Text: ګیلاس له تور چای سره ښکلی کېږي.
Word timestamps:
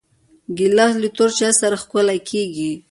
ګیلاس 0.57 0.93
له 1.01 1.09
تور 1.15 1.29
چای 1.37 1.51
سره 1.61 1.75
ښکلی 1.83 2.19
کېږي. 2.29 2.71